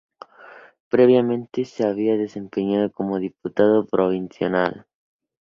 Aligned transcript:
Previamente 0.89 1.63
se 1.63 1.85
había 1.85 2.17
desempeñado 2.17 2.91
como 2.91 3.19
diputado 3.19 3.85
provincial. 3.85 4.87